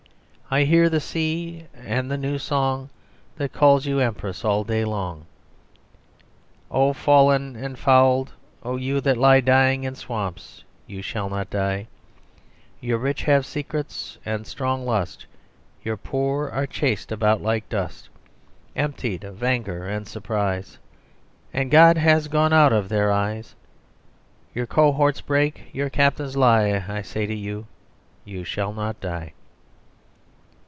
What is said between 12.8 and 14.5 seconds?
Your rich have secrets, and